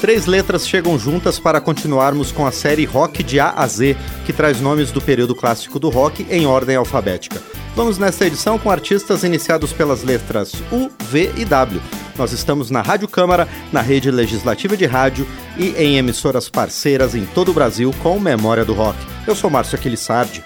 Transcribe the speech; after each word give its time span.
Três 0.00 0.26
letras 0.26 0.68
chegam 0.68 0.98
juntas 0.98 1.38
para 1.38 1.60
continuarmos 1.60 2.30
com 2.30 2.46
a 2.46 2.52
série 2.52 2.84
Rock 2.84 3.22
de 3.22 3.40
A 3.40 3.50
a 3.50 3.66
Z, 3.66 3.96
que 4.24 4.32
traz 4.32 4.60
nomes 4.60 4.92
do 4.92 5.00
período 5.00 5.34
clássico 5.34 5.80
do 5.80 5.88
rock 5.88 6.26
em 6.30 6.46
ordem 6.46 6.76
alfabética. 6.76 7.42
Vamos 7.74 7.98
nesta 7.98 8.26
edição 8.26 8.58
com 8.58 8.70
artistas 8.70 9.24
iniciados 9.24 9.72
pelas 9.72 10.04
letras 10.04 10.52
U, 10.70 10.90
V 11.10 11.32
e 11.36 11.44
W. 11.44 11.80
Nós 12.16 12.32
estamos 12.32 12.70
na 12.70 12.82
Rádio 12.82 13.08
Câmara, 13.08 13.48
na 13.72 13.80
rede 13.80 14.10
legislativa 14.10 14.76
de 14.76 14.86
rádio 14.86 15.26
e 15.56 15.70
em 15.70 15.96
emissoras 15.96 16.48
parceiras 16.48 17.14
em 17.14 17.24
todo 17.26 17.50
o 17.50 17.54
Brasil 17.54 17.92
com 18.02 18.20
Memória 18.20 18.64
do 18.64 18.74
Rock. 18.74 18.98
Eu 19.26 19.34
sou 19.34 19.50
Márcio 19.50 19.76
Aquilissardi. 19.76 20.44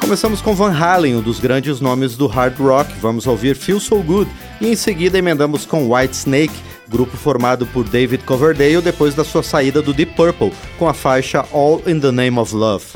Começamos 0.00 0.40
com 0.40 0.54
Van 0.54 0.72
Halen, 0.72 1.16
um 1.16 1.22
dos 1.22 1.38
grandes 1.38 1.80
nomes 1.80 2.16
do 2.16 2.26
hard 2.26 2.58
rock. 2.58 2.92
Vamos 3.00 3.26
ouvir 3.26 3.54
Feel 3.54 3.78
So 3.78 4.02
Good 4.02 4.30
e 4.60 4.68
em 4.68 4.74
seguida 4.74 5.18
emendamos 5.18 5.64
com 5.64 5.94
White 5.94 6.16
Snake, 6.16 6.54
grupo 6.90 7.16
formado 7.16 7.64
por 7.66 7.88
David 7.88 8.22
Coverdale 8.24 8.82
depois 8.82 9.14
da 9.14 9.24
sua 9.24 9.42
saída 9.42 9.80
do 9.80 9.94
Deep 9.94 10.14
Purple, 10.14 10.52
com 10.78 10.88
a 10.88 10.92
faixa 10.92 11.46
All 11.52 11.80
in 11.86 12.00
the 12.00 12.10
Name 12.10 12.38
of 12.38 12.54
Love. 12.54 12.86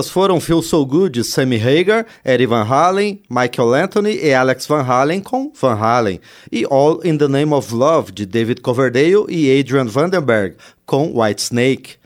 Estas 0.00 0.12
foram 0.12 0.40
Feel 0.40 0.62
So 0.62 0.86
Good 0.86 1.22
Sammy 1.24 1.58
Hagar, 1.58 2.06
Eddie 2.24 2.46
Van 2.46 2.66
Halen, 2.66 3.20
Michael 3.28 3.74
Anthony 3.74 4.16
e 4.16 4.32
Alex 4.32 4.66
Van 4.66 4.82
Halen 4.82 5.20
com 5.20 5.52
Van 5.54 5.76
Halen, 5.76 6.18
e 6.50 6.64
All 6.70 7.00
in 7.04 7.18
the 7.18 7.28
Name 7.28 7.52
of 7.52 7.70
Love 7.70 8.10
de 8.10 8.24
David 8.24 8.62
Coverdale 8.62 9.26
e 9.28 9.60
Adrian 9.60 9.86
Vandenberg 9.86 10.56
com 10.86 11.12
Whitesnake. 11.12 11.99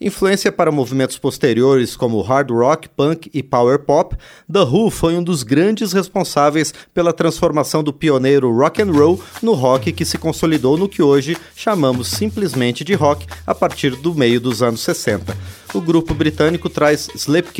Influência 0.00 0.50
para 0.50 0.72
movimentos 0.72 1.18
posteriores 1.18 1.94
como 1.94 2.22
hard 2.22 2.50
rock, 2.50 2.88
punk 2.88 3.30
e 3.34 3.42
power 3.42 3.80
pop, 3.80 4.16
The 4.50 4.60
Who 4.60 4.90
foi 4.90 5.14
um 5.14 5.22
dos 5.22 5.42
grandes 5.42 5.92
responsáveis 5.92 6.72
pela 6.94 7.12
transformação 7.12 7.84
do 7.84 7.92
pioneiro 7.92 8.50
rock 8.50 8.80
and 8.80 8.92
roll 8.92 9.22
no 9.42 9.52
rock 9.52 9.92
que 9.92 10.06
se 10.06 10.16
consolidou 10.16 10.78
no 10.78 10.88
que 10.88 11.02
hoje 11.02 11.36
chamamos 11.54 12.08
simplesmente 12.08 12.82
de 12.82 12.94
rock 12.94 13.26
a 13.46 13.54
partir 13.54 13.94
do 13.96 14.14
meio 14.14 14.40
dos 14.40 14.62
anos 14.62 14.80
60. 14.80 15.36
O 15.74 15.82
grupo 15.82 16.14
britânico 16.14 16.70
traz 16.70 17.10
Slip 17.14 17.52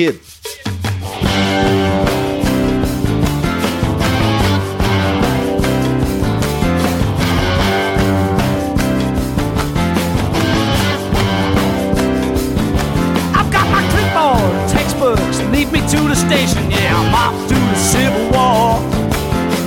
the 16.10 16.16
station, 16.16 16.68
yeah, 16.72 16.98
I'm 16.98 17.14
off 17.14 17.48
to 17.48 17.54
the 17.54 17.74
Civil 17.76 18.24
War. 18.34 18.82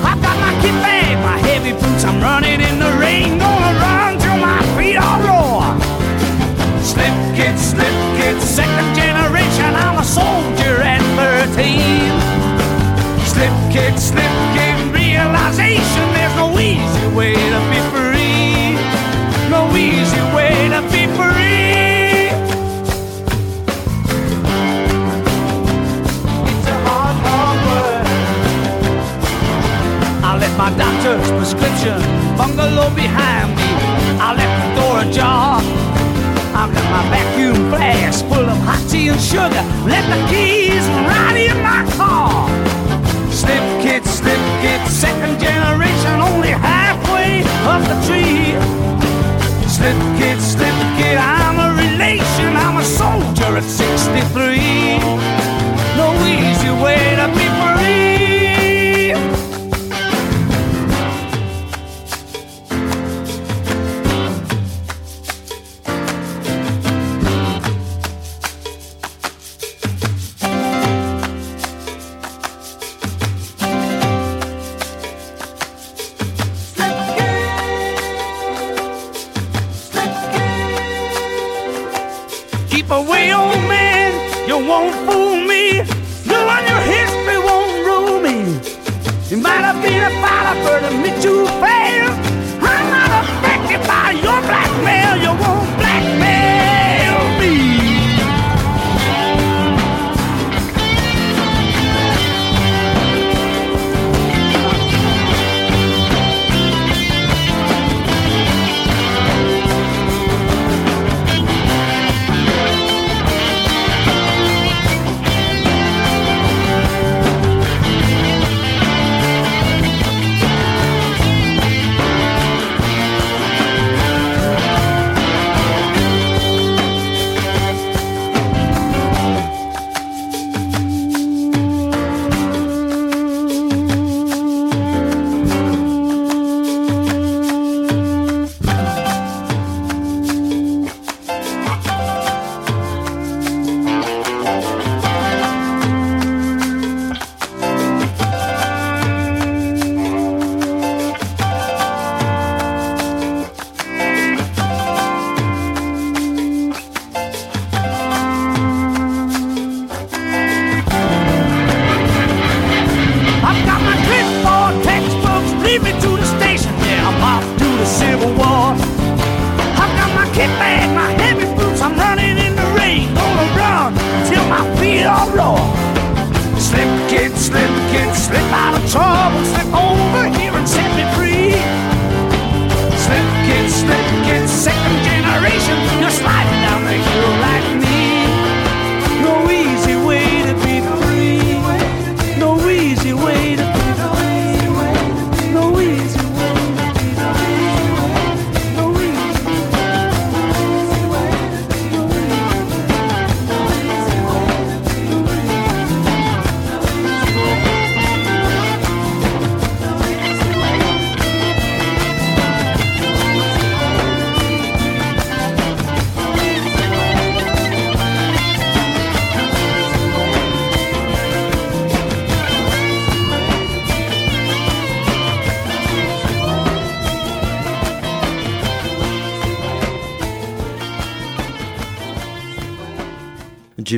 I've 0.03 0.21
got 0.21 0.37
my 0.43 0.51
kit 0.61 0.75
bag, 0.83 1.17
my 1.23 1.37
heavy 1.37 1.71
boots, 1.71 2.03
I'm 2.03 2.19
running. 2.21 2.52
Bungalow 32.37 32.89
behind 32.95 33.55
me. 33.55 33.69
I 34.19 34.35
left 34.39 34.55
the 34.61 34.69
door 34.79 34.95
ajar. 35.03 35.61
I've 36.55 36.71
got 36.73 36.87
my 36.95 37.03
vacuum 37.11 37.69
flask 37.69 38.25
full 38.25 38.47
of 38.47 38.57
hot 38.67 38.83
tea 38.89 39.09
and 39.09 39.19
sugar. 39.19 39.63
Let 39.85 40.03
the 40.13 40.19
keys 40.31 40.85
right 41.09 41.37
in 41.49 41.57
my 41.61 41.83
car. 41.97 42.47
Slip 43.31 43.65
kid, 43.83 44.05
slip 44.05 44.43
kid, 44.61 44.81
second 44.87 45.39
generation, 45.39 46.15
only 46.21 46.51
halfway 46.51 47.43
up 47.71 47.81
the 47.91 47.97
tree. 48.07 48.55
Slip 49.67 49.99
kid, 50.19 50.39
slip 50.39 50.77
kid, 50.97 51.17
I'm 51.17 51.57
a 51.59 51.69
relation, 51.83 52.55
I'm 52.55 52.77
a 52.77 52.83
soldier 52.83 53.57
at 53.57 53.63
63. 53.63 54.99
No 55.97 56.07
easy 56.25 56.71
way 56.83 57.15
to 57.19 57.27
be 57.37 57.43
de 57.63 58.12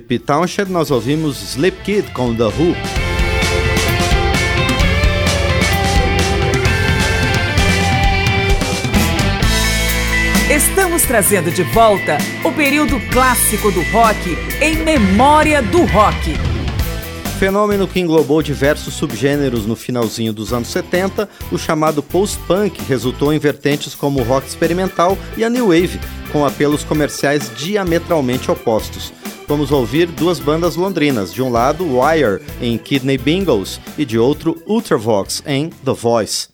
Pete 0.08 0.24
Townshend, 0.24 0.72
nós 0.72 0.92
ouvimos 0.92 1.42
Sleep 1.42 1.82
Kid 1.84 2.12
com 2.12 2.36
The 2.36 2.44
Who. 2.44 2.76
Estamos 10.50 11.02
trazendo 11.04 11.50
de 11.50 11.64
volta 11.64 12.18
o 12.44 12.52
período 12.52 13.00
clássico 13.12 13.72
do 13.72 13.82
rock 13.92 14.38
em 14.62 14.76
memória 14.78 15.62
do 15.64 15.84
rock. 15.86 16.34
Fenômeno 17.40 17.88
que 17.88 18.00
englobou 18.00 18.44
diversos 18.44 18.94
subgêneros 18.94 19.66
no 19.66 19.76
finalzinho 19.76 20.32
dos 20.32 20.54
anos 20.54 20.70
70, 20.70 21.28
o 21.52 21.58
chamado 21.58 22.02
post-punk 22.02 22.82
resultou 22.88 23.34
em 23.34 23.40
vertentes 23.40 23.96
como 23.96 24.22
o 24.22 24.24
rock 24.24 24.48
experimental 24.48 25.18
e 25.36 25.44
a 25.44 25.50
new 25.50 25.68
wave, 25.68 26.00
com 26.32 26.46
apelos 26.46 26.84
comerciais 26.84 27.52
diametralmente 27.58 28.50
opostos 28.50 29.12
vamos 29.48 29.72
ouvir 29.72 30.08
duas 30.08 30.40
bandas 30.40 30.76
londrinas. 30.76 31.34
De 31.34 31.42
um 31.42 31.50
lado, 31.52 31.86
Wire 31.86 32.42
em 32.62 32.78
Kidney 32.78 33.18
Bingos 33.18 33.80
e 33.98 34.06
de 34.06 34.18
outro, 34.18 34.62
Ultravox 34.68 35.44
em 35.46 35.70
The 35.84 35.94
Voice. 35.94 36.50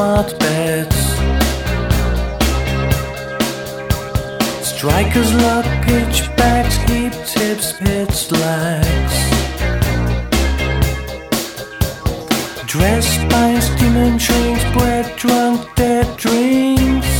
Smart 0.00 0.38
bets. 0.38 1.00
Strikers 4.72 5.32
luck, 5.44 5.66
pitchbacks, 5.84 6.76
keep 6.88 7.12
tips, 7.34 7.74
pit 7.74 8.10
slacks. 8.10 9.18
Dressed 12.72 13.22
by 13.28 13.50
steaming 13.68 14.16
trains, 14.16 14.64
bread 14.74 15.06
drunk, 15.16 15.58
dead 15.74 16.06
dreams. 16.16 17.10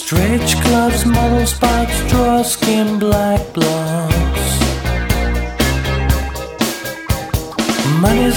Stretch 0.00 0.50
gloves, 0.64 1.06
model 1.06 1.46
spikes, 1.46 1.98
draw 2.10 2.42
skin, 2.42 2.98
black 2.98 3.40
blocks. 3.54 4.46
Money 8.02 8.30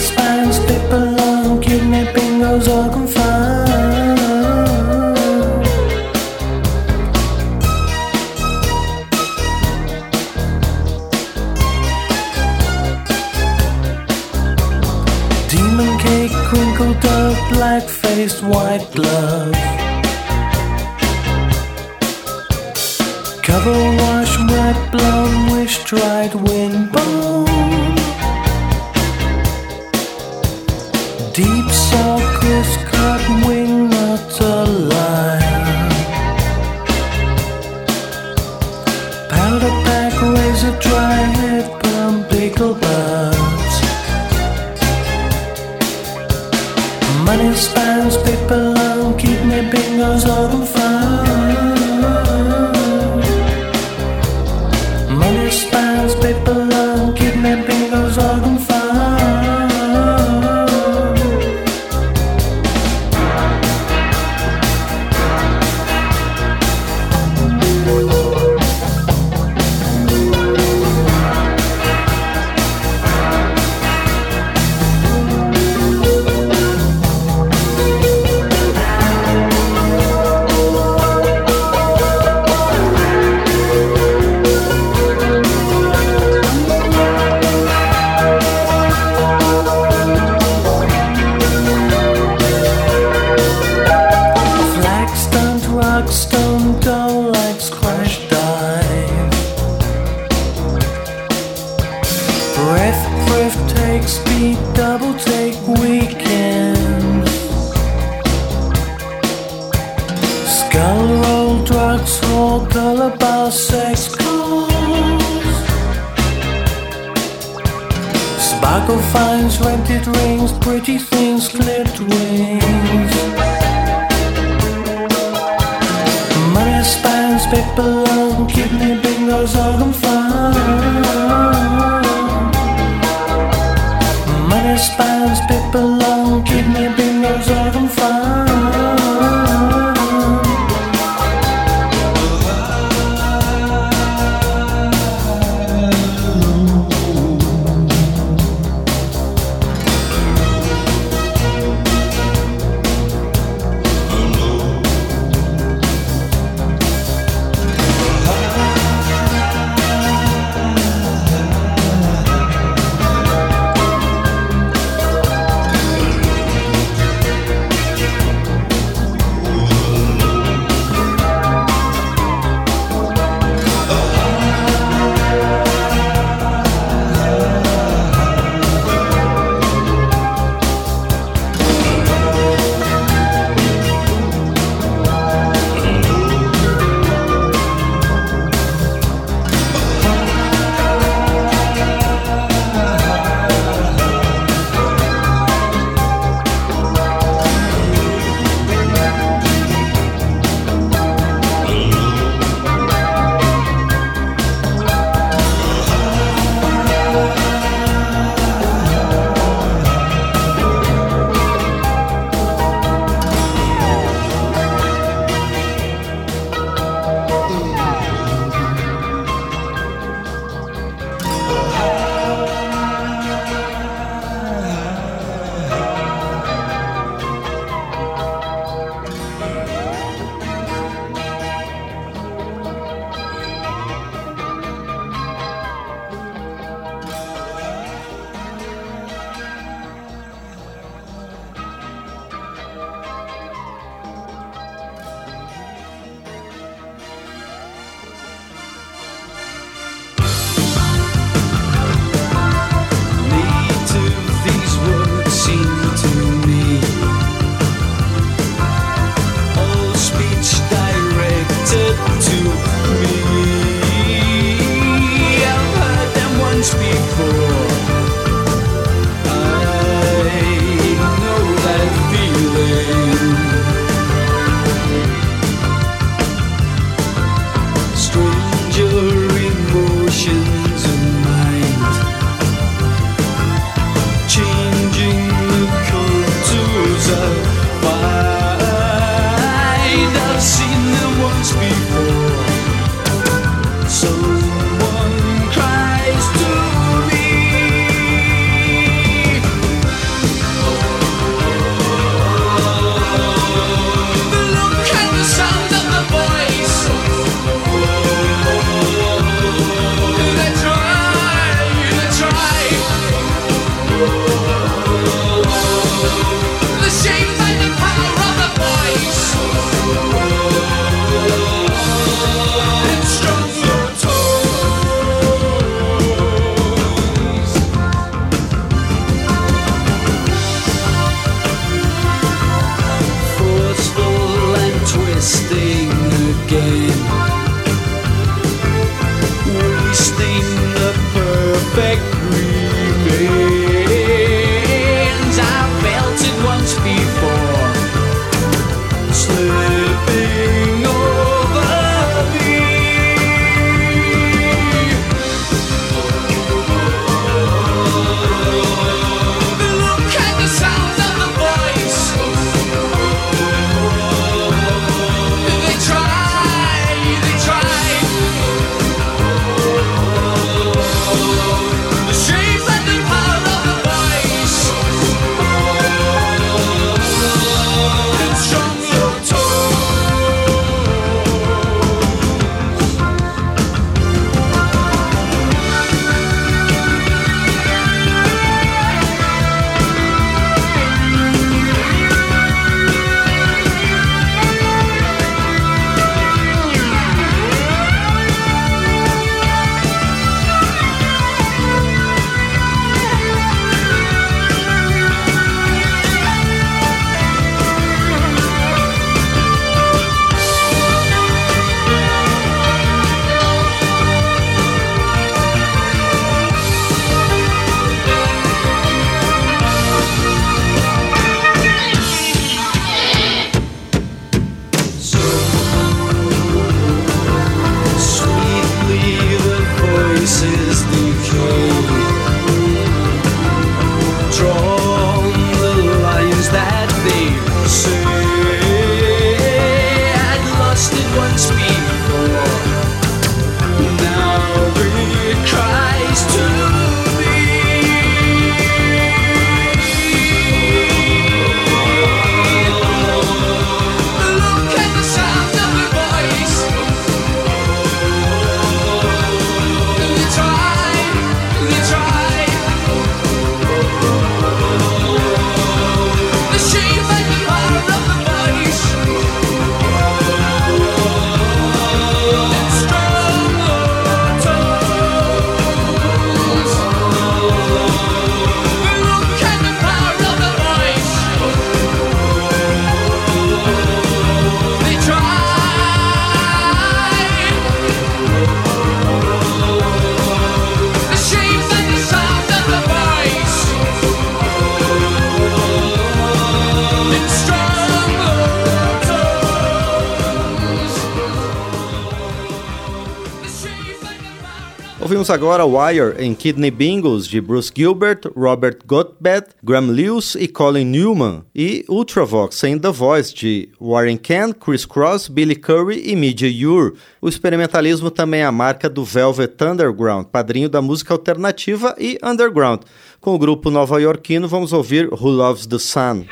Agora 505.33 505.65
Wire 505.65 506.13
em 506.19 506.35
Kidney 506.35 506.69
Bingos 506.69 507.27
de 507.27 507.41
Bruce 507.41 507.71
Gilbert, 507.75 508.31
Robert 508.37 508.77
Gottbed, 508.85 509.47
Graham 509.63 509.87
Lewis 509.87 510.35
e 510.35 510.47
Colin 510.47 510.85
Newman, 510.85 511.43
e 511.55 511.83
Ultravox 511.89 512.63
em 512.63 512.77
The 512.77 512.91
Voice 512.91 513.33
de 513.33 513.67
Warren 513.81 514.17
Ken, 514.17 514.53
Chris 514.53 514.85
Cross, 514.85 515.29
Billy 515.29 515.55
Curry 515.55 516.03
e 516.05 516.15
Midge 516.15 516.63
Ure. 516.63 516.93
O 517.19 517.27
experimentalismo 517.27 518.11
também 518.11 518.41
é 518.41 518.45
a 518.45 518.51
marca 518.51 518.87
do 518.87 519.03
Velvet 519.03 519.55
Underground, 519.59 520.27
padrinho 520.27 520.69
da 520.69 520.83
música 520.83 521.15
alternativa 521.15 521.95
e 521.97 522.19
underground. 522.23 522.81
Com 523.19 523.33
o 523.33 523.39
grupo 523.39 523.71
nova-iorquino, 523.71 524.47
vamos 524.47 524.71
ouvir 524.71 525.11
Who 525.11 525.31
Loves 525.31 525.65
the 525.65 525.79
Sun. 525.79 526.27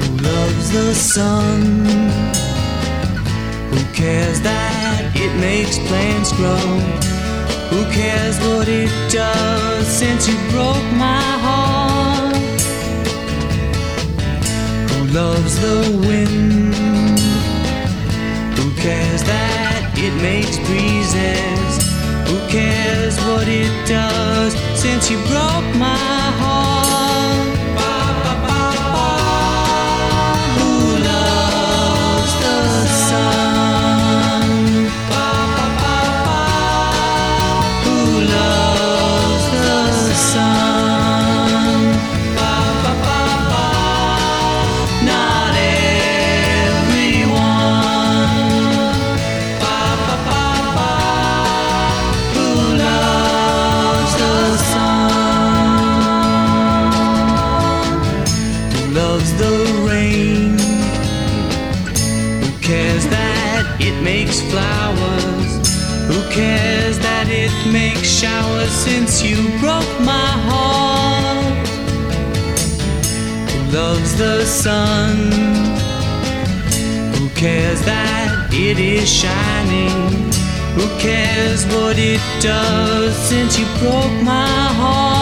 Who 0.00 0.16
loves 0.20 0.70
the 0.70 0.94
sun? 0.94 1.86
Who 3.70 3.94
cares 3.94 4.40
that 4.40 4.79
makes 5.40 5.78
plants 5.88 6.32
grow? 6.32 6.68
Who 7.70 7.84
cares 7.92 8.38
what 8.40 8.68
it 8.68 8.90
does 9.10 9.86
since 9.86 10.28
you 10.28 10.36
broke 10.50 10.88
my 11.06 11.22
heart? 11.46 12.36
Who 14.90 15.04
loves 15.20 15.58
the 15.60 15.80
wind? 16.06 17.18
Who 18.58 18.66
cares 18.82 19.22
that 19.24 19.92
it 19.96 20.14
makes 20.20 20.58
breezes? 20.66 21.74
Who 22.28 22.38
cares 22.48 23.16
what 23.28 23.48
it 23.48 23.72
does 23.88 24.52
since 24.78 25.10
you 25.10 25.16
broke 25.28 25.68
my 25.76 25.96
heart? 26.40 26.79
Makes 68.20 68.32
showers 68.32 68.70
since 68.70 69.22
you 69.22 69.36
broke 69.60 70.00
my 70.00 70.28
heart? 70.48 71.68
Who 73.50 73.76
loves 73.76 74.16
the 74.16 74.44
sun? 74.44 75.32
Who 77.14 77.28
cares 77.30 77.82
that 77.84 78.48
it 78.52 78.78
is 78.78 79.10
shining? 79.10 80.32
Who 80.74 80.86
cares 80.98 81.66
what 81.66 81.98
it 81.98 82.20
does 82.40 83.16
since 83.16 83.58
you 83.58 83.66
broke 83.78 84.22
my 84.22 84.46
heart? 84.46 85.19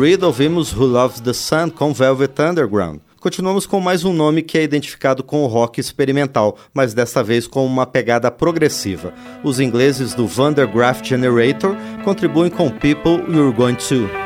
Reed 0.00 0.22
ouvimos 0.22 0.72
Who 0.72 0.86
Loves 0.86 1.20
the 1.20 1.34
Sun 1.34 1.68
com 1.68 1.92
Velvet 1.92 2.32
Underground. 2.40 3.00
Continuamos 3.20 3.66
com 3.66 3.78
mais 3.80 4.02
um 4.02 4.14
nome 4.14 4.40
que 4.40 4.56
é 4.56 4.62
identificado 4.62 5.22
com 5.22 5.42
o 5.42 5.46
rock 5.46 5.78
experimental, 5.78 6.56
mas 6.72 6.94
desta 6.94 7.22
vez 7.22 7.46
com 7.46 7.66
uma 7.66 7.84
pegada 7.84 8.30
progressiva. 8.30 9.12
Os 9.44 9.60
ingleses 9.60 10.14
do 10.14 10.26
Vandergraaf 10.26 11.06
Generator 11.06 11.76
contribuem 12.02 12.50
com 12.50 12.70
People 12.70 13.22
You're 13.28 13.54
Going 13.54 13.74
To. 13.74 14.19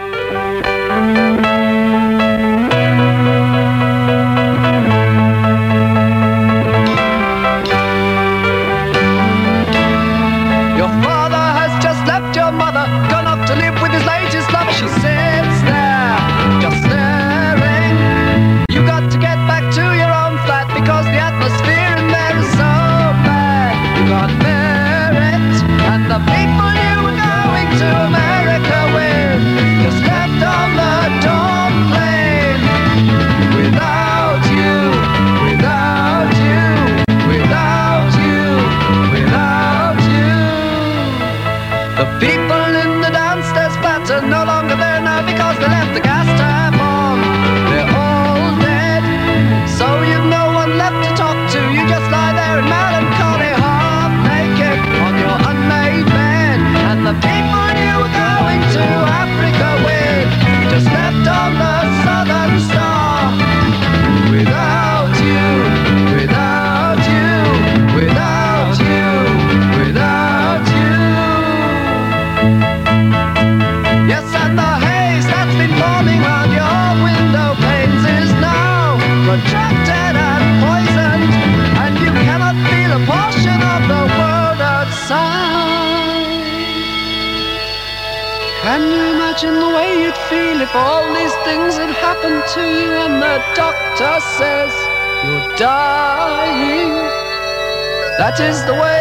Is 98.40 98.64
the 98.64 98.74
way 98.74 98.93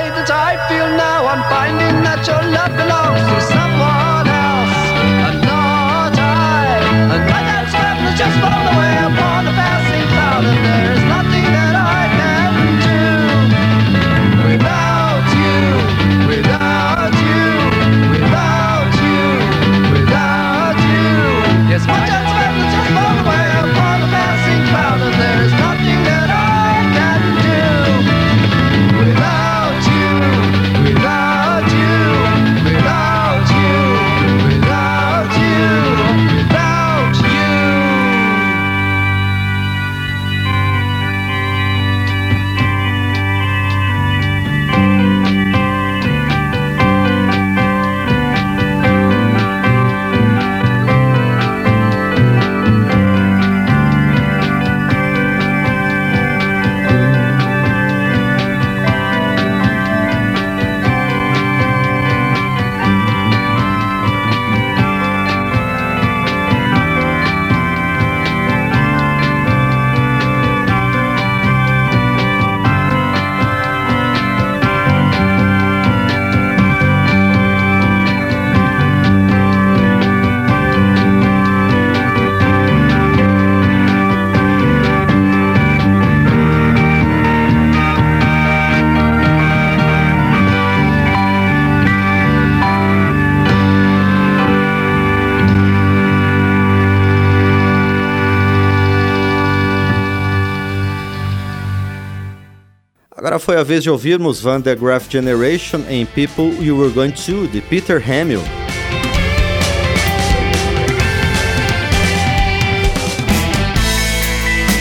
Agora 103.33 103.45
foi 103.45 103.57
a 103.57 103.63
vez 103.63 103.81
de 103.81 103.89
ouvirmos 103.89 104.39
Van 104.41 104.61
der 104.61 104.75
Graaf 104.75 105.07
Generation 105.09 105.81
em 105.89 106.05
People 106.05 106.53
You 106.63 106.77
Were 106.77 106.91
Going 106.91 107.13
To, 107.13 107.47
de 107.47 107.61
Peter 107.61 107.97
Hamill. 107.97 108.43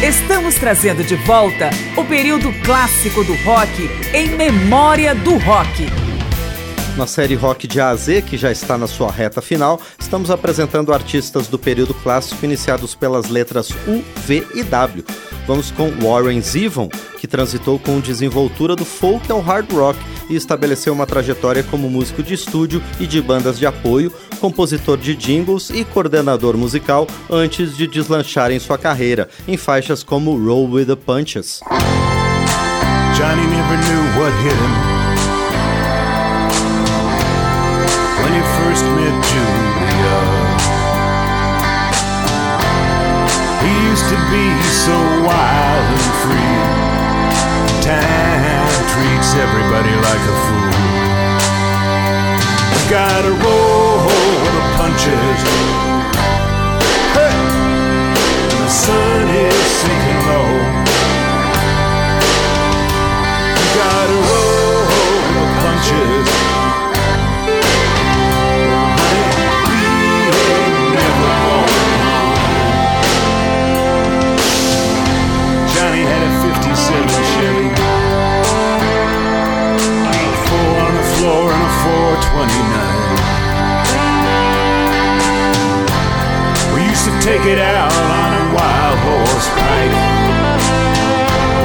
Estamos 0.07 0.57
trazendo 0.57 1.03
de 1.03 1.15
volta 1.15 1.71
o 1.97 2.05
período 2.05 2.53
clássico 2.63 3.25
do 3.25 3.33
rock 3.37 3.89
em 4.13 4.37
memória 4.37 5.15
do 5.15 5.39
rock. 5.39 5.87
Na 6.95 7.07
série 7.07 7.35
Rock 7.35 7.67
de 7.67 7.81
A 7.81 7.89
a 7.89 7.97
Z, 7.97 8.21
que 8.21 8.37
já 8.37 8.53
está 8.53 8.77
na 8.77 8.87
sua 8.87 9.11
reta 9.11 9.41
final, 9.41 9.81
estamos 9.99 10.31
apresentando 10.31 10.93
artistas 10.93 11.49
do 11.49 11.59
período 11.59 11.95
clássico 11.95 12.45
iniciados 12.45 12.95
pelas 12.95 13.31
letras 13.31 13.71
U, 13.71 14.05
V 14.27 14.47
e 14.55 14.63
W. 14.63 15.03
Vamos 15.47 15.71
com 15.71 15.91
Warren 16.01 16.41
Zevon, 16.41 16.89
que 17.19 17.27
transitou 17.27 17.79
com 17.79 18.01
desenvoltura 18.01 18.77
do 18.77 18.85
folk 18.85 19.31
ao 19.31 19.41
hard 19.41 19.73
rock 19.73 19.99
e 20.31 20.37
estabeleceu 20.37 20.93
uma 20.93 21.07
trajetória 21.07 21.63
como 21.65 21.91
músico 21.91 22.23
de 22.23 22.35
estúdio 22.35 22.83
e 23.01 23.07
de 23.07 23.21
bandas 23.21 23.59
de 23.59 23.67
apoio, 23.67 24.13
compositor 24.41 24.97
de 24.97 25.15
jingles 25.15 25.71
e 25.71 25.85
coordenador 25.85 26.57
musical 26.57 27.07
antes 27.31 27.77
de 27.77 27.87
deslanchar 27.87 28.51
em 28.51 28.59
sua 28.59 28.79
carreira, 28.79 29.29
em 29.47 29.57
faixas 29.57 30.03
como 30.03 30.37
Roll 30.37 30.71
with 30.71 30.87
the 30.87 30.97
Punches. 30.97 31.61
Johnny 33.17 33.47
never 33.47 33.77
knew 33.77 34.21
what 34.21 34.33
hit 34.43 34.55
him 34.55 34.93
when 38.23 38.33
he 38.33 38.43
first 38.57 38.85
met 38.85 39.25
Julia. 39.27 39.82
Be 44.33 44.49
so 44.87 44.97
wild 45.29 45.87
and 45.93 46.09
free. 46.25 46.57
Time 47.85 48.73
treats 48.93 49.31
everybody 49.37 49.95
like 50.09 50.25
a 50.33 50.37
fool. 50.45 50.73
Gotta 52.89 53.33
roll 53.45 54.09
with 54.43 54.55
the 54.59 54.65
punches. 54.79 55.41
Hey! 57.13 57.37
The 58.57 58.69
sun 58.69 59.29
is 59.29 59.67
sinking 59.81 60.21
low. 60.29 60.62
Take 87.23 87.47
it 87.47 87.59
out 87.61 87.93
on 87.93 88.31
a 88.35 88.45
wild 88.53 88.99
horse 89.07 89.49
pike. 89.55 89.95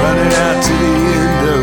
Run 0.03 0.17
it 0.19 0.33
out 0.45 0.63
to 0.63 0.73
the 0.83 0.93
end 1.17 1.56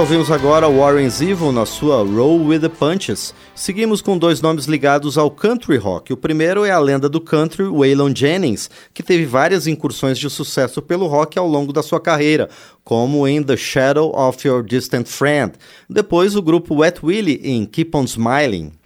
ouvimos 0.00 0.30
agora 0.30 0.66
Warren 0.66 1.10
Zevon 1.10 1.52
na 1.52 1.66
sua 1.66 2.02
Roll 2.02 2.46
with 2.46 2.60
the 2.60 2.70
Punches. 2.70 3.34
Seguimos 3.54 4.00
com 4.00 4.16
dois 4.16 4.40
nomes 4.40 4.64
ligados 4.64 5.18
ao 5.18 5.30
country 5.30 5.76
rock. 5.76 6.10
O 6.10 6.16
primeiro 6.16 6.64
é 6.64 6.70
a 6.70 6.78
lenda 6.78 7.06
do 7.06 7.20
country 7.20 7.64
Waylon 7.64 8.10
Jennings, 8.14 8.70
que 8.94 9.02
teve 9.02 9.26
várias 9.26 9.66
incursões 9.66 10.18
de 10.18 10.30
sucesso 10.30 10.80
pelo 10.80 11.06
rock 11.06 11.38
ao 11.38 11.46
longo 11.46 11.70
da 11.70 11.82
sua 11.82 12.00
carreira, 12.00 12.48
como 12.82 13.28
em 13.28 13.42
The 13.42 13.58
Shadow 13.58 14.10
of 14.16 14.48
Your 14.48 14.62
Distant 14.62 15.06
Friend. 15.06 15.52
Depois 15.88 16.34
o 16.34 16.40
grupo 16.40 16.76
Wet 16.76 17.00
Willie 17.04 17.38
em 17.44 17.66
Keep 17.66 17.94
on 17.94 18.04
Smiling. 18.04 18.79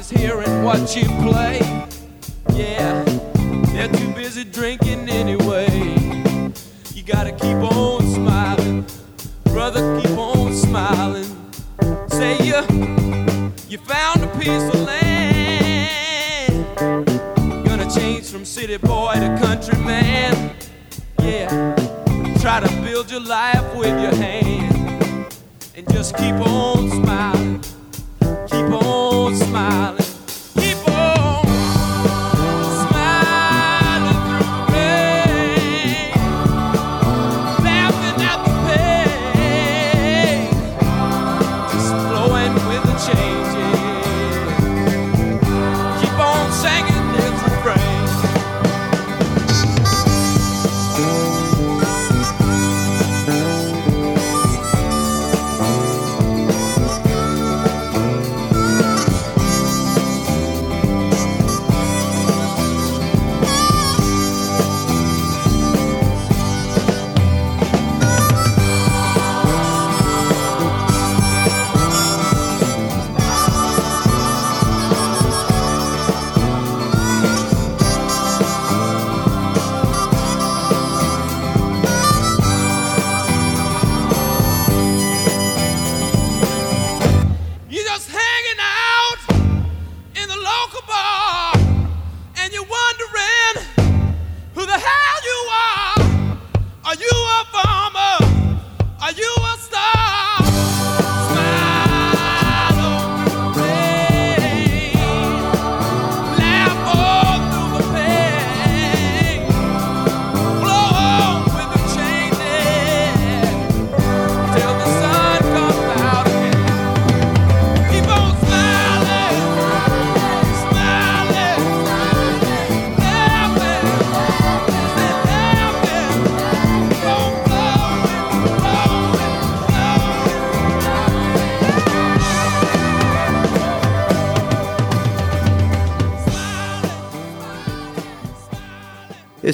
Nobody's 0.00 0.18
hearing 0.18 0.64
what 0.64 0.96
you 0.96 1.04
play. 1.22 1.69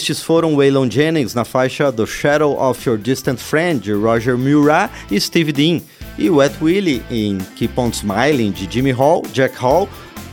Estes 0.07 0.23
foram 0.23 0.55
Waylon 0.55 0.89
Jennings 0.89 1.35
na 1.35 1.45
faixa 1.45 1.91
The 1.91 2.07
Shadow 2.07 2.57
of 2.57 2.89
Your 2.89 2.97
Distant 2.97 3.41
Friend, 3.41 3.81
de 3.81 3.93
Roger 3.93 4.39
Murat 4.39 4.89
e 5.11 5.21
Steve 5.21 5.51
Dean, 5.51 5.83
e 6.17 6.31
Wet 6.31 6.55
Willie 6.63 7.03
em 7.11 7.39
Keep 7.57 7.77
On 7.77 7.91
Smiling, 7.91 8.53
de 8.53 8.73
Jimmy 8.73 8.93
Hall, 8.93 9.25
Jack 9.33 9.57
Hall, 9.61 9.89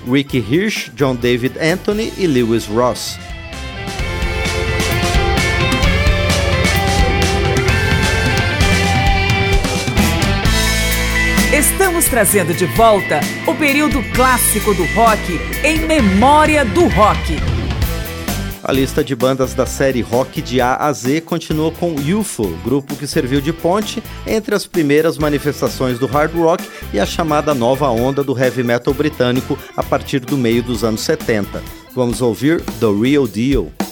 Ricky 0.07 0.37
Hirsch, 0.37 0.91
John 0.95 1.15
David 1.15 1.53
Anthony 1.57 2.13
e 2.19 2.27
Lewis 2.27 2.67
Ross. 2.67 3.17
Estamos 11.51 12.05
trazendo 12.05 12.53
de 12.53 12.67
volta 12.67 13.21
o 13.47 13.55
período 13.55 14.03
clássico 14.13 14.71
do 14.75 14.85
rock 14.93 15.39
em 15.63 15.79
memória 15.79 16.63
do 16.63 16.87
rock. 16.89 17.52
A 18.63 18.71
lista 18.71 19.03
de 19.03 19.13
bandas 19.13 19.53
da 19.53 19.65
série 19.65 19.99
Rock 19.99 20.41
de 20.41 20.61
A 20.61 20.77
a 20.77 20.93
Z 20.93 21.19
continua 21.21 21.69
com 21.69 21.93
UFO, 21.95 22.47
grupo 22.63 22.95
que 22.95 23.05
serviu 23.05 23.41
de 23.41 23.51
ponte 23.51 24.01
entre 24.25 24.55
as 24.55 24.65
primeiras 24.65 25.17
manifestações 25.17 25.99
do 25.99 26.07
hard 26.07 26.33
rock 26.33 26.63
e 26.93 26.99
a 26.99 27.05
chamada 27.05 27.53
nova 27.53 27.89
onda 27.89 28.23
do 28.23 28.37
heavy 28.37 28.63
metal 28.63 28.93
britânico 28.93 29.59
a 29.75 29.83
partir 29.83 30.21
do 30.21 30.37
meio 30.37 30.63
dos 30.63 30.81
anos 30.81 31.01
70. 31.01 31.61
Vamos 31.93 32.21
ouvir 32.21 32.61
The 32.79 32.87
Real 33.01 33.27
Deal. 33.27 33.82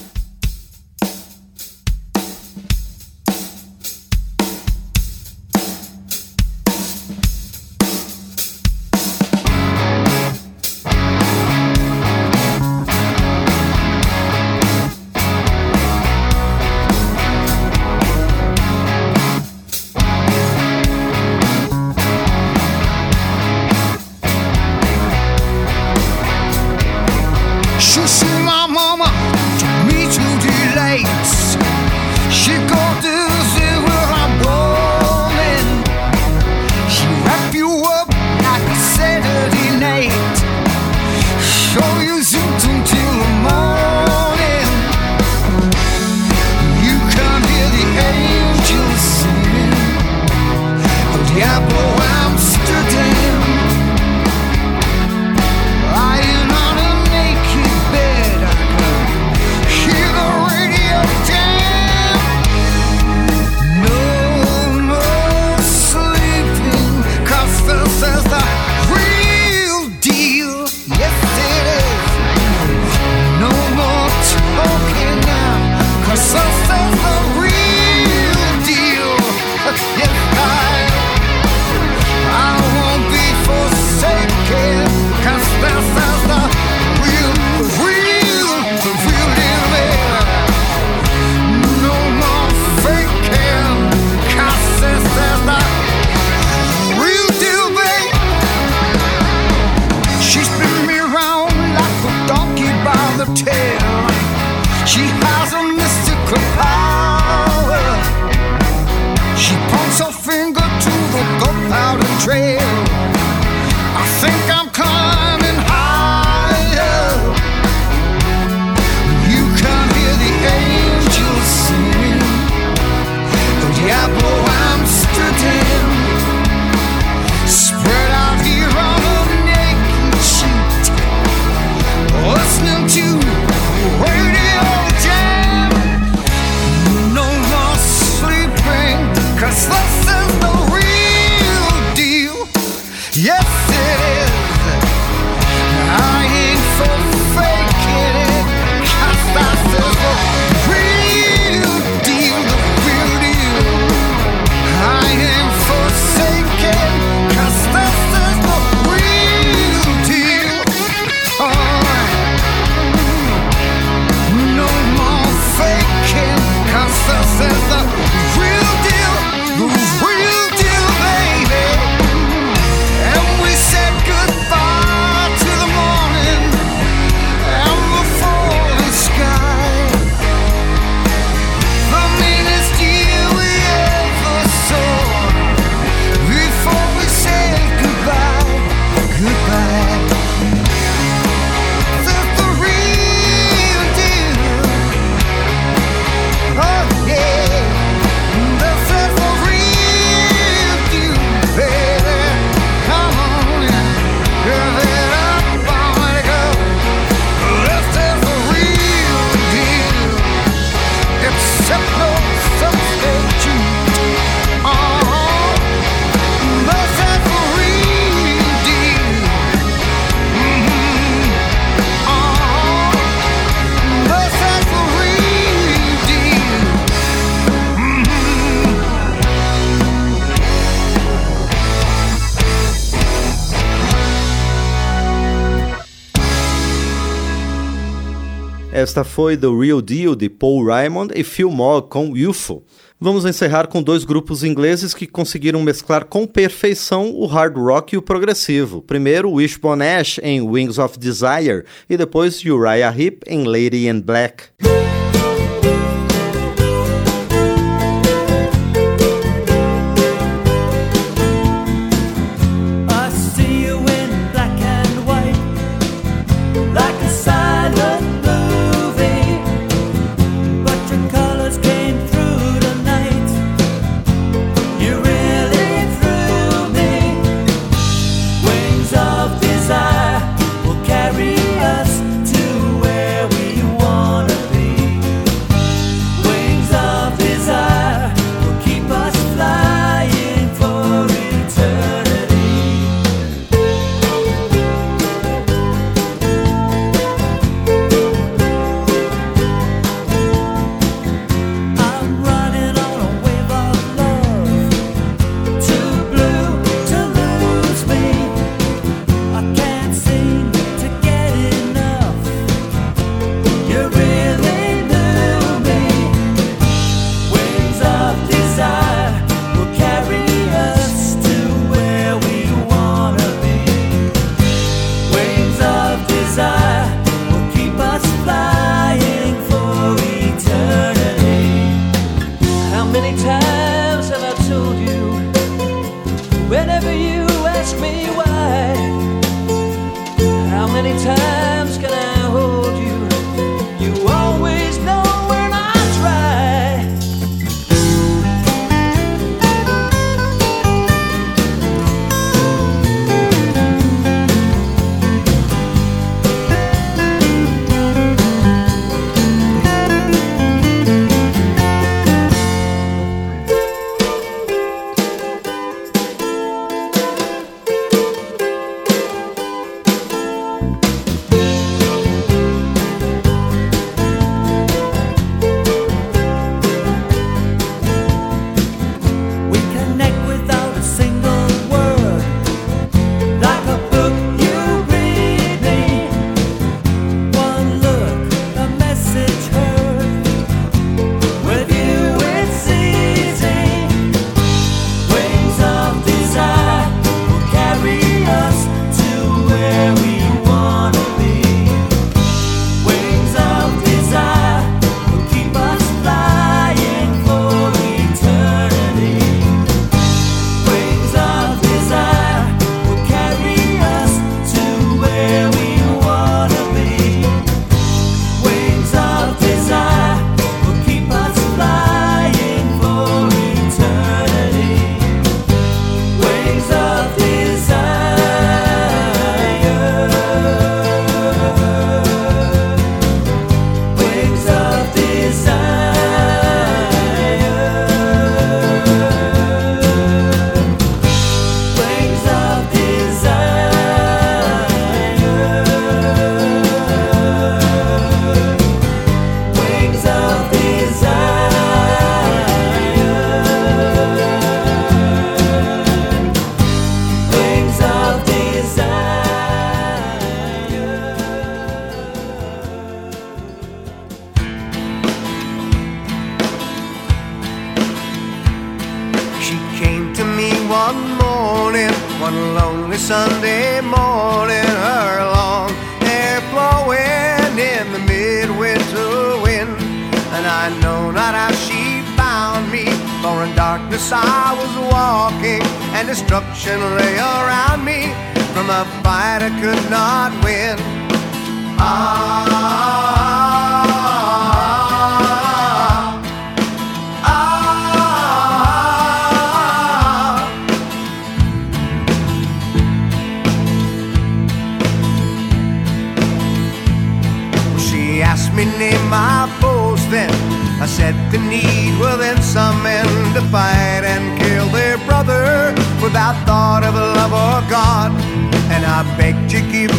Esta 238.91 239.05
foi 239.05 239.37
The 239.37 239.47
Real 239.47 239.81
Deal 239.81 240.13
de 240.17 240.27
Paul 240.27 240.65
Raymond 240.65 241.13
e 241.15 241.23
Phil 241.23 241.49
Mogg 241.49 241.87
com 241.87 242.11
UFO. 242.11 242.61
Vamos 242.99 243.23
encerrar 243.23 243.67
com 243.67 243.81
dois 243.81 244.03
grupos 244.03 244.43
ingleses 244.43 244.93
que 244.93 245.07
conseguiram 245.07 245.61
mesclar 245.61 246.03
com 246.03 246.27
perfeição 246.27 247.09
o 247.15 247.25
hard 247.25 247.55
rock 247.55 247.95
e 247.95 247.97
o 247.97 248.01
progressivo. 248.01 248.81
Primeiro, 248.81 249.31
Wishbone 249.31 249.81
Ash 249.81 250.19
em 250.21 250.41
Wings 250.41 250.77
of 250.77 250.99
Desire 250.99 251.63
e 251.89 251.95
depois 251.95 252.43
Uriah 252.43 252.93
Heep 252.93 253.23
em 253.27 253.45
Lady 253.45 253.87
in 253.87 254.01
Black. 254.01 254.49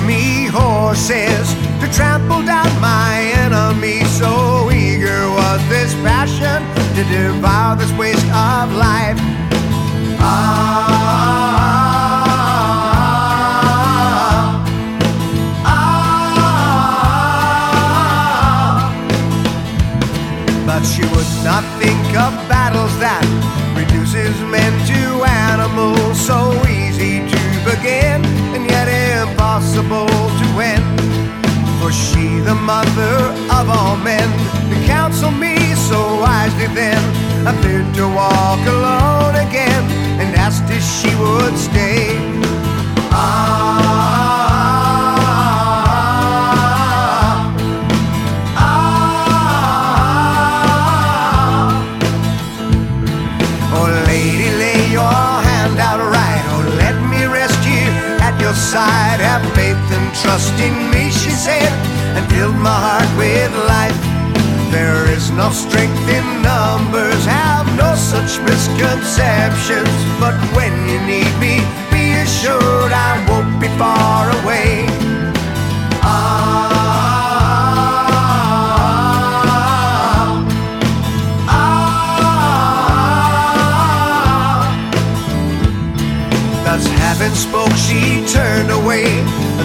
Me 0.07 0.47
horses 0.47 1.55
to 1.81 1.87
trample 1.93 2.43
down 2.43 2.69
my 2.81 3.33
enemy. 3.45 4.05
So 4.05 4.71
eager 4.71 5.29
was 5.31 5.61
this 5.69 5.95
passion 6.03 6.63
to 6.97 7.05
devour 7.05 7.77
this 7.77 7.93
waste 7.93 8.27
of 8.27 8.73
life. 8.75 9.19
Ah, 10.25 10.63
ah, 15.65 16.15
but 20.67 20.83
she 20.85 21.03
would 21.03 21.33
not 21.45 21.65
think 21.81 22.17
of 22.17 22.33
battles 22.49 22.99
that 22.99 23.25
impossible 29.83 30.29
to 30.39 30.61
end 30.61 31.01
for 31.81 31.91
she 31.91 32.39
the 32.41 32.55
mother 32.55 33.17
of 33.51 33.69
all 33.69 33.97
men 33.97 34.29
to 34.71 34.87
counsel 34.87 35.31
me 35.31 35.57
so 35.75 36.21
wisely 36.21 36.67
then. 36.75 37.03
I 37.47 37.53
feared 37.63 37.93
to 37.95 38.07
walk 38.09 38.61
alone 38.67 39.35
again 39.47 39.83
and 40.21 40.35
asked 40.37 40.71
if 40.71 40.83
she 40.83 41.11
would 41.17 41.57
stay. 41.59 42.17
Ah, 43.11 43.82
trust 60.21 60.53
in 60.61 60.75
me, 60.91 61.11
she 61.11 61.31
said, 61.31 61.73
and 62.17 62.25
filled 62.33 62.57
my 62.57 62.75
heart 62.87 63.11
with 63.17 63.53
life. 63.69 63.97
There 64.71 65.09
is 65.11 65.31
no 65.31 65.51
strength 65.51 66.09
in 66.09 66.27
numbers, 66.43 67.25
have 67.25 67.67
no 67.77 67.95
such 67.95 68.41
misconceptions. 68.45 69.97
But 70.21 70.37
when 70.57 70.73
you 70.89 71.01
need 71.07 71.33
me, 71.41 71.61
be 71.91 72.13
assured 72.21 72.93
I 72.93 73.25
won't 73.29 73.61
be 73.61 73.69
far 73.79 74.29
away. 74.43 74.87
Ah, 76.03 76.83
spoke, 87.35 87.73
she 87.77 88.25
turned 88.27 88.71
away. 88.71 89.05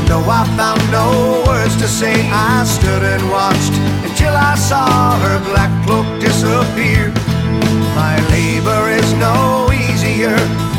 Though 0.07 0.23
I 0.23 0.47
found 0.55 0.81
no 0.89 1.43
words 1.45 1.75
to 1.77 1.87
say, 1.87 2.15
I 2.31 2.63
stood 2.63 3.03
and 3.03 3.23
watched 3.29 3.75
until 4.07 4.33
I 4.35 4.55
saw 4.55 5.19
her 5.19 5.37
black 5.51 5.71
cloak 5.85 6.07
disappear. 6.19 7.11
My 7.91 8.15
labor 8.31 8.89
is 8.89 9.09
no 9.19 9.67
easier, 9.73 10.37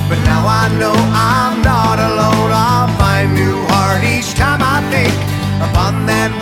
but 0.09 0.19
now 0.25 0.43
I 0.49 0.73
know 0.81 0.97
I'm 1.13 1.61
not 1.61 1.99
alone. 1.99 2.51
I'll 2.51 2.89
find 2.97 3.35
new 3.35 3.57
heart 3.69 4.03
each 4.03 4.33
time 4.35 4.63
I 4.65 4.81
think 4.91 5.13
upon 5.61 6.07
that 6.07 6.33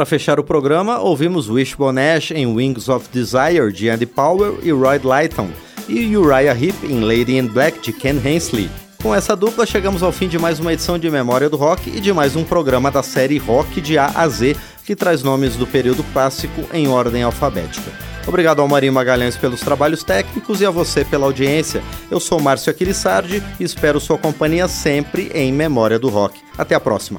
Para 0.00 0.06
fechar 0.06 0.40
o 0.40 0.42
programa, 0.42 0.98
ouvimos 0.98 1.50
Wishbone 1.50 2.00
Ash 2.00 2.30
em 2.30 2.46
Wings 2.46 2.88
of 2.88 3.06
Desire, 3.12 3.70
de 3.70 3.90
Andy 3.90 4.06
Powell 4.06 4.58
e 4.62 4.72
Roy 4.72 4.98
Lighton, 4.98 5.50
e 5.86 6.16
Uriah 6.16 6.58
Heep 6.58 6.86
em 6.86 7.00
Lady 7.00 7.36
in 7.36 7.46
Black, 7.46 7.80
de 7.80 7.92
Ken 7.92 8.18
Hensley. 8.24 8.70
Com 9.02 9.14
essa 9.14 9.36
dupla, 9.36 9.66
chegamos 9.66 10.02
ao 10.02 10.10
fim 10.10 10.26
de 10.26 10.38
mais 10.38 10.58
uma 10.58 10.72
edição 10.72 10.98
de 10.98 11.10
Memória 11.10 11.50
do 11.50 11.58
Rock 11.58 11.90
e 11.94 12.00
de 12.00 12.14
mais 12.14 12.34
um 12.34 12.44
programa 12.44 12.90
da 12.90 13.02
série 13.02 13.36
Rock 13.36 13.78
de 13.78 13.98
A 13.98 14.06
a 14.06 14.26
Z, 14.26 14.56
que 14.86 14.96
traz 14.96 15.22
nomes 15.22 15.54
do 15.56 15.66
período 15.66 16.02
clássico 16.14 16.64
em 16.72 16.88
ordem 16.88 17.22
alfabética. 17.22 17.92
Obrigado 18.26 18.62
ao 18.62 18.68
Marinho 18.68 18.94
Magalhães 18.94 19.36
pelos 19.36 19.60
trabalhos 19.60 20.02
técnicos 20.02 20.62
e 20.62 20.64
a 20.64 20.70
você 20.70 21.04
pela 21.04 21.26
audiência. 21.26 21.82
Eu 22.10 22.18
sou 22.18 22.40
Márcio 22.40 22.70
Aquilissardi 22.70 23.42
e 23.60 23.64
espero 23.64 24.00
sua 24.00 24.16
companhia 24.16 24.66
sempre 24.66 25.30
em 25.34 25.52
Memória 25.52 25.98
do 25.98 26.08
Rock. 26.08 26.40
Até 26.56 26.74
a 26.74 26.80
próxima. 26.80 27.18